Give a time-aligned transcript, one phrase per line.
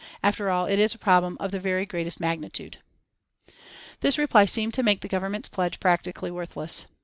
[0.23, 2.77] After all, it is a problem of the very greatest magnitude."
[3.99, 6.87] This reply seemed to make the Government's pledge practically worthless.